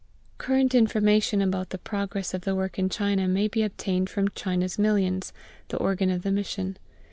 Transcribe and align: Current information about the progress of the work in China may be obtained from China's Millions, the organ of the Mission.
Current 0.39 0.73
information 0.73 1.43
about 1.43 1.69
the 1.69 1.77
progress 1.77 2.33
of 2.33 2.41
the 2.41 2.55
work 2.55 2.79
in 2.79 2.89
China 2.89 3.27
may 3.27 3.47
be 3.47 3.61
obtained 3.61 4.09
from 4.09 4.29
China's 4.29 4.79
Millions, 4.79 5.31
the 5.67 5.77
organ 5.77 6.09
of 6.09 6.23
the 6.23 6.31
Mission. 6.31 6.77